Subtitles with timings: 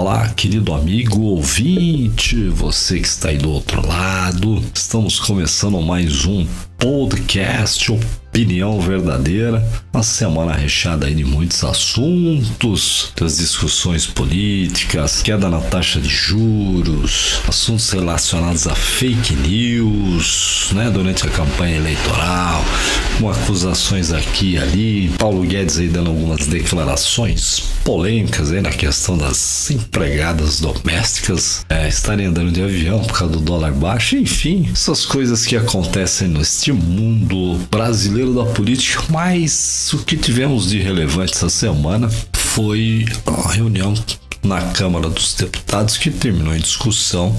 [0.00, 4.64] Olá, querido amigo ouvinte, você que está aí do outro lado.
[4.72, 6.46] Estamos começando mais um
[6.78, 7.90] podcast
[8.38, 9.66] Opinião Verdadeira.
[9.92, 17.40] Uma semana recheada aí de muitos assuntos, das discussões políticas, queda na taxa de juros,
[17.48, 22.64] assuntos relacionados a fake news, né, durante a campanha eleitoral,
[23.18, 25.08] com acusações aqui e ali.
[25.18, 32.26] Paulo Guedes aí dando algumas declarações polêmicas aí na questão das empregadas domésticas é, estarem
[32.26, 37.58] andando de avião por causa do dólar baixo, enfim, essas coisas que acontecem neste mundo
[37.68, 39.04] brasileiro da política.
[39.10, 43.94] Mas o que tivemos de relevante essa semana foi a reunião
[44.42, 47.36] na Câmara dos Deputados que terminou em discussão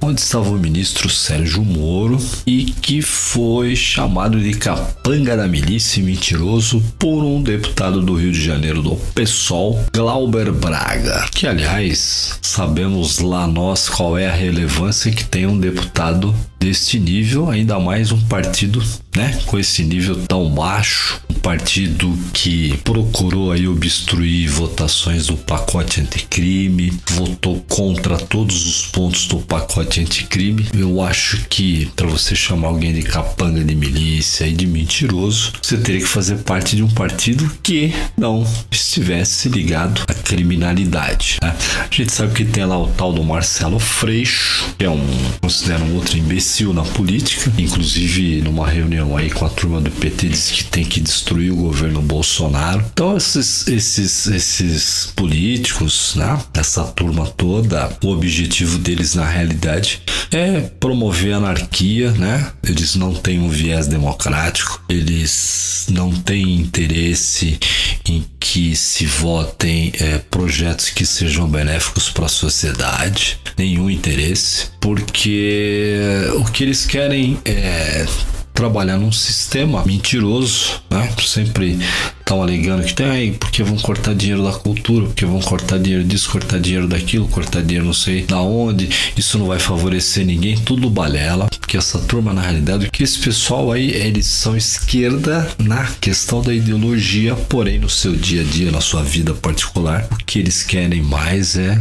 [0.00, 6.02] onde estava o ministro Sérgio Moro e que foi chamado de capanga da milícia e
[6.02, 13.18] mentiroso por um deputado do Rio de Janeiro do PSOL, Glauber Braga, que aliás sabemos
[13.18, 16.34] lá nós qual é a relevância que tem um deputado
[16.66, 18.82] deste nível, ainda mais um partido,
[19.14, 26.00] né, com esse nível tão baixo, um partido que procurou aí obstruir votações do pacote
[26.00, 30.66] anticrime, votou contra todos os pontos do pacote anticrime.
[30.74, 35.76] Eu acho que para você chamar alguém de capanga de milícia e de mentiroso, você
[35.76, 41.36] teria que fazer parte de um partido que não estivesse ligado à criminalidade.
[41.40, 41.54] Né?
[41.78, 45.06] A gente sabe que tem lá o tal do Marcelo Freixo, que é um
[45.40, 49.90] considera um outro imbecil imbecil na política, inclusive numa reunião aí com a turma do
[49.90, 52.82] PT disse que tem que destruir o governo Bolsonaro.
[52.92, 60.00] Então esses esses esses políticos, né, essa turma toda, o objetivo deles na realidade
[60.32, 62.50] é promover anarquia, né?
[62.62, 67.58] Eles não têm um viés democrático, eles não têm interesse
[68.08, 75.98] em que se votem é, projetos que sejam benéficos para a sociedade, nenhum interesse, porque
[76.36, 78.06] o que eles querem é
[78.54, 81.12] trabalhar num sistema mentiroso, né?
[81.18, 81.76] Sempre
[82.26, 86.02] estão alegando que tem aí, porque vão cortar dinheiro da cultura, porque vão cortar dinheiro
[86.02, 90.56] disso, cortar dinheiro daquilo, cortar dinheiro não sei da onde, isso não vai favorecer ninguém,
[90.56, 95.84] tudo balela, porque essa turma na realidade, que esse pessoal aí, eles são esquerda na
[96.00, 100.40] questão da ideologia, porém no seu dia a dia, na sua vida particular, o que
[100.40, 101.80] eles querem mais é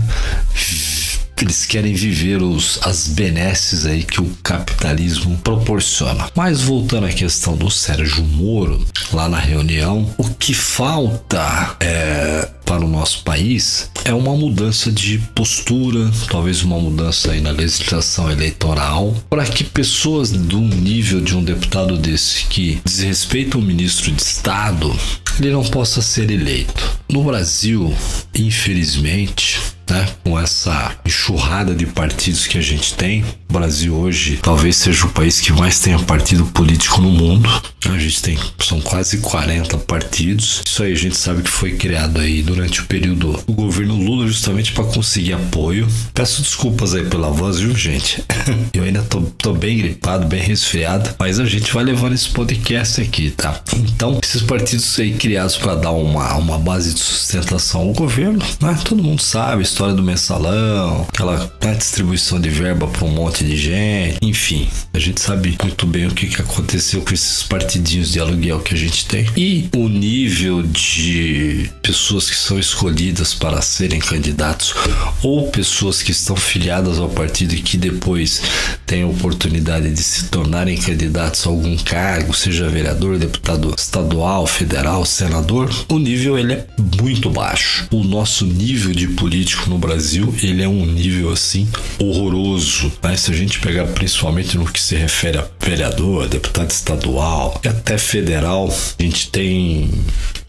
[1.43, 6.29] eles querem viver os, as benesses aí que o capitalismo proporciona.
[6.35, 12.83] Mas voltando à questão do Sérgio Moro, lá na reunião, o que falta é, para
[12.83, 19.15] o nosso país é uma mudança de postura, talvez uma mudança aí na legislação eleitoral,
[19.29, 24.95] para que pessoas do nível de um deputado desse que desrespeita o ministro de Estado,
[25.39, 26.99] ele não possa ser eleito.
[27.09, 27.93] No Brasil,
[28.33, 29.59] infelizmente,
[29.89, 30.07] né?
[30.23, 35.09] Com essa enxurrada de partidos que a gente tem, o Brasil hoje talvez seja o
[35.09, 37.49] país que mais tenha partido político no mundo.
[37.85, 40.61] A gente tem são quase 40 partidos.
[40.65, 44.27] Isso aí a gente sabe que foi criado aí durante o período do governo Lula
[44.27, 45.87] justamente para conseguir apoio.
[46.13, 48.23] Peço desculpas aí pela voz, viu, gente?
[48.73, 53.01] Eu ainda tô, tô bem gripado, bem resfriado, mas a gente vai levando esse podcast
[53.01, 53.61] aqui, tá?
[53.75, 58.77] Então, esses partidos aí criados para dar uma, uma base de sustentação ao governo, né?
[58.83, 64.19] Todo mundo sabe, história do mensalão, aquela distribuição de verba para um monte de gente,
[64.21, 68.61] enfim, a gente sabe muito bem o que, que aconteceu com esses partidinhos de aluguel
[68.61, 74.73] que a gente tem e o nível de pessoas que são escolhidas para serem candidatos
[75.21, 78.41] ou pessoas que estão filiadas ao partido e que depois
[78.85, 85.05] têm a oportunidade de se tornarem candidatos a algum cargo, seja vereador, deputado estadual, federal,
[85.05, 86.65] senador, o nível ele é
[87.01, 87.87] muito baixo.
[87.91, 91.67] O nosso nível de político no Brasil, ele é um nível assim
[91.99, 92.91] horroroso.
[93.01, 93.15] Né?
[93.15, 97.97] Se a gente pegar principalmente no que se refere a vereador, deputado estadual e até
[97.97, 99.89] federal, a gente tem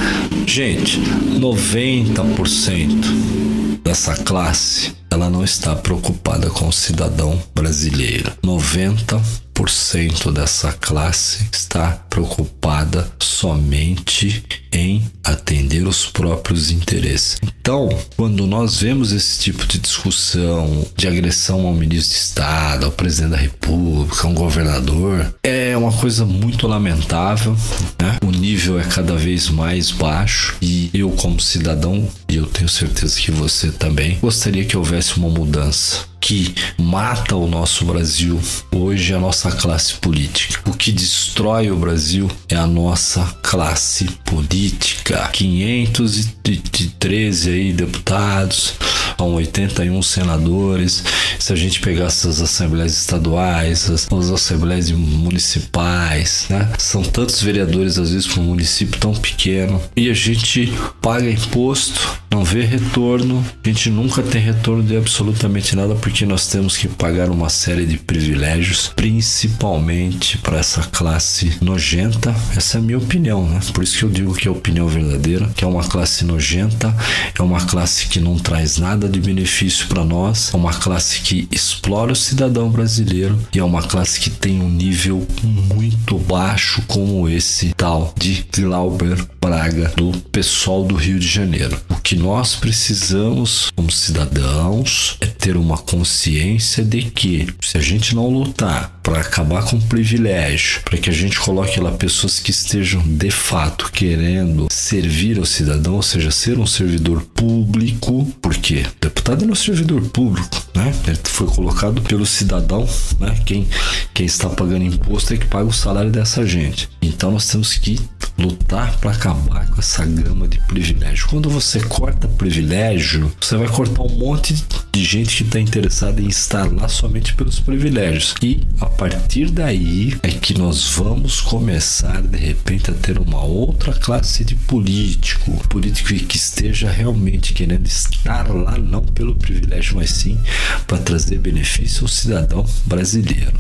[0.46, 0.98] Gente,
[1.38, 3.47] 90%
[3.88, 8.32] dessa classe, ela não está preocupada com o cidadão brasileiro.
[8.44, 17.38] 90% dessa classe está preocupada somente em atender os próprios interesses.
[17.42, 22.92] Então, quando nós vemos esse tipo de discussão de agressão ao ministro de Estado, ao
[22.92, 27.56] presidente da República, a um governador, é uma coisa muito lamentável.
[28.00, 28.18] Né?
[28.24, 33.20] O nível é cada vez mais baixo e eu, como cidadão, e eu tenho certeza
[33.20, 38.40] que você também, gostaria que houvesse uma mudança que mata o nosso Brasil
[38.72, 40.70] hoje é a nossa classe política.
[40.70, 45.30] O que destrói o Brasil é a nossa classe política.
[45.32, 48.76] 513 aí deputados,
[49.18, 51.04] são 81 senadores.
[51.40, 56.72] Se a gente pegar essas assembleias estaduais, as, as assembleias municipais, né?
[56.78, 60.72] São tantos vereadores às vezes para um município tão pequeno e a gente
[61.02, 66.48] paga imposto, não vê retorno, a gente nunca tem retorno de absolutamente nada porque nós
[66.48, 72.34] temos que pagar uma série de privilégios, principalmente para essa classe nojenta.
[72.56, 73.60] Essa é a minha opinião, né?
[73.74, 76.96] Por isso que eu digo que é a opinião verdadeira, que é uma classe nojenta,
[77.38, 81.46] é uma classe que não traz nada de benefício para nós, é uma classe que
[81.52, 87.28] explora o cidadão brasileiro e é uma classe que tem um nível muito baixo como
[87.28, 91.80] esse tal de Glauber Braga do pessoal do Rio de Janeiro.
[91.90, 98.14] O que nós precisamos como cidadãos é ter uma consciência de que se a gente
[98.14, 102.52] não lutar para acabar com o privilégio, para que a gente coloque lá pessoas que
[102.52, 109.46] estejam de fato querendo servir ao cidadão, ou seja, ser um servidor público, porque deputado
[109.46, 110.94] é um servidor público, né?
[111.08, 112.86] Ele foi colocado pelo cidadão,
[113.18, 113.34] né?
[113.46, 113.66] Quem,
[114.14, 116.90] quem está pagando imposto é que paga o salário dessa gente.
[117.02, 117.98] Então nós temos que
[118.38, 121.28] lutar para acabar com essa gama de privilégio.
[121.28, 124.54] Quando você corta privilégio, você vai cortar um monte
[124.92, 128.36] de gente que está interessada em estar lá somente pelos privilégios.
[128.42, 133.94] E a partir daí é que nós vamos começar de repente a ter uma outra
[133.94, 140.38] classe de político, político que esteja realmente querendo estar lá não pelo privilégio, mas sim
[140.86, 143.60] para trazer benefício ao cidadão brasileiro.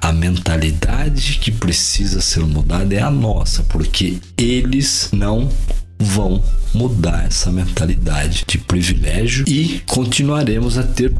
[0.00, 5.48] A mentalidade que precisa ser mudada é a nossa, porque eles não
[5.98, 6.42] vão
[6.74, 11.12] mudar essa mentalidade de privilégio e continuaremos a ter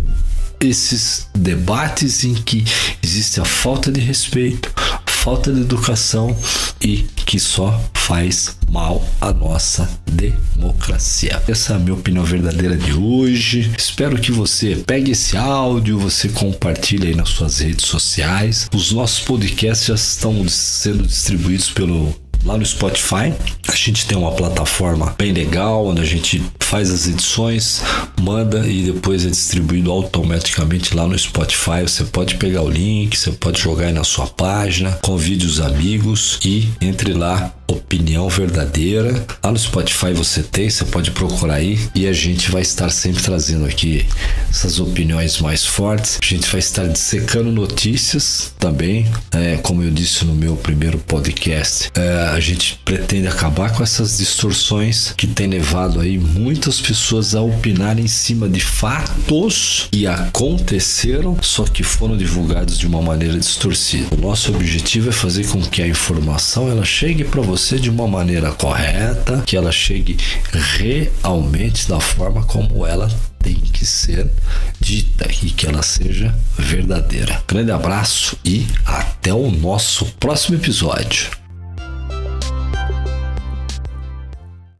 [0.61, 2.65] esses debates em que
[3.03, 4.73] existe a falta de respeito,
[5.07, 6.37] falta de educação
[6.81, 11.43] e que só faz mal à nossa democracia.
[11.49, 13.73] Essa é a minha opinião verdadeira de hoje.
[13.77, 18.69] Espero que você pegue esse áudio, você compartilhe aí nas suas redes sociais.
[18.73, 22.15] Os nossos podcasts já estão sendo distribuídos pelo
[22.47, 23.35] lá no Spotify.
[23.69, 27.83] A gente tem uma plataforma bem legal onde a gente faz as edições,
[28.21, 31.83] manda e depois é distribuído automaticamente lá no Spotify.
[31.83, 36.39] Você pode pegar o link, você pode jogar aí na sua página, convide os amigos
[36.45, 39.27] e entre lá opinião verdadeira.
[39.43, 43.23] Lá no Spotify você tem, você pode procurar aí e a gente vai estar sempre
[43.23, 44.07] trazendo aqui
[44.49, 46.19] essas opiniões mais fortes.
[46.23, 51.91] A gente vai estar dissecando notícias também, é, como eu disse no meu primeiro podcast.
[51.95, 57.41] É, a gente pretende acabar com essas distorções que tem levado aí muitas pessoas a
[57.41, 64.15] opinar em cima de fatos que aconteceram, só que foram divulgados de uma maneira distorcida.
[64.17, 67.89] O nosso objetivo é fazer com que a informação ela chegue para você você de
[67.89, 70.19] uma maneira correta, que ela chegue
[70.53, 74.31] realmente da forma como ela tem que ser
[74.79, 77.43] dita e que ela seja verdadeira.
[77.49, 81.31] Grande abraço e até o nosso próximo episódio.